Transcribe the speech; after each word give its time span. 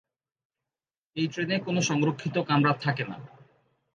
এই 1.15 1.27
ট্রেনে 1.27 1.57
কোন 1.59 1.75
সংরক্ষিত 1.81 2.35
কামরা 2.39 2.73
থাকে 2.83 3.03
না। 3.03 3.17